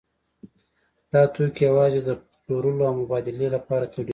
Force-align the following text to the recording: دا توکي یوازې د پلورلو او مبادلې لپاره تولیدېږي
دا 1.11 1.21
توکي 1.33 1.61
یوازې 1.69 1.99
د 2.03 2.09
پلورلو 2.43 2.83
او 2.89 2.93
مبادلې 3.01 3.47
لپاره 3.55 3.85
تولیدېږي 3.93 4.09